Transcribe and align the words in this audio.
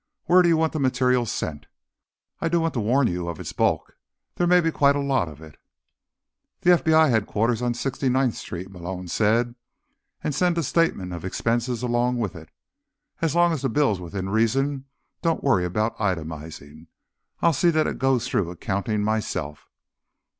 Where 0.25 0.41
do 0.41 0.49
you 0.49 0.57
want 0.57 0.73
the 0.73 0.79
material 0.79 1.27
sent? 1.27 1.67
I 2.39 2.49
do 2.49 2.59
want 2.59 2.73
to 2.73 2.79
warn 2.79 3.05
you 3.05 3.27
of 3.27 3.39
its 3.39 3.53
bulk; 3.53 3.99
there 4.33 4.47
may 4.47 4.59
be 4.59 4.71
quite 4.71 4.95
a 4.95 4.99
lot 4.99 5.27
of 5.29 5.43
it." 5.43 5.57
"FBI 6.63 7.11
Headquarters, 7.11 7.61
on 7.61 7.73
69th 7.73 8.33
Street," 8.33 8.71
Malone 8.71 9.07
said. 9.07 9.53
"And 10.23 10.33
send 10.33 10.57
a 10.57 10.63
statement 10.63 11.13
of 11.13 11.23
expenses 11.23 11.83
along 11.83 12.17
with 12.17 12.35
it. 12.35 12.49
As 13.21 13.35
long 13.35 13.51
as 13.53 13.61
the 13.61 13.69
bill's 13.69 13.99
within 13.99 14.29
reason, 14.31 14.85
don't 15.21 15.43
worry 15.43 15.65
about 15.65 15.99
itemizing; 15.99 16.87
I'll 17.43 17.53
see 17.53 17.69
that 17.69 17.85
it 17.85 17.99
goes 17.99 18.27
through 18.27 18.49
Accounting 18.49 19.03
myself." 19.03 19.69